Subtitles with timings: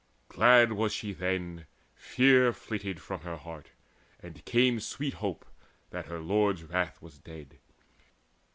[0.29, 3.67] Glad was she then: fear flitted from her heart,
[4.19, 5.45] And came sweet hope
[5.91, 7.59] that her lord's wrath was dead.